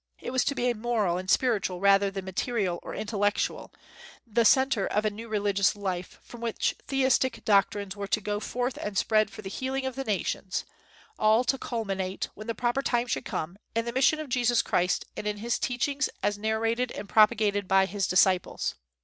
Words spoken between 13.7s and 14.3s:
in the mission of